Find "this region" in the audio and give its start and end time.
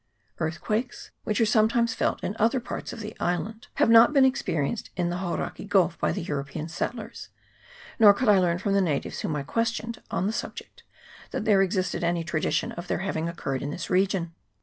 13.69-14.33